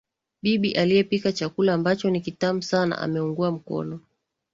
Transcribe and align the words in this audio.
Bibi 0.41 0.71
aliyepika 0.73 1.31
chakula 1.31 1.73
ambacho 1.73 2.09
ni 2.09 2.21
kitamu 2.21 2.61
sana 2.63 2.97
ameugua 2.97 3.51
mkono. 3.51 3.99